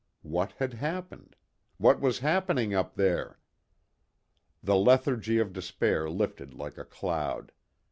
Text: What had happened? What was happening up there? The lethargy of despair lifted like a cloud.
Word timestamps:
What 0.23 0.53
had 0.53 0.73
happened? 0.73 1.35
What 1.77 2.01
was 2.01 2.17
happening 2.25 2.73
up 2.73 2.95
there? 2.95 3.37
The 4.63 4.75
lethargy 4.75 5.37
of 5.37 5.53
despair 5.53 6.09
lifted 6.09 6.55
like 6.55 6.79
a 6.79 6.85
cloud. 6.85 7.51